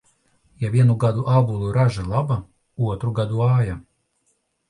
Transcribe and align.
Ja 0.61 0.69
vienu 0.75 0.93
gadu 1.03 1.25
ābolu 1.41 1.67
raža 1.75 2.07
laba, 2.13 2.39
otru 2.93 3.13
gadu 3.21 3.43
vāja. 3.43 3.77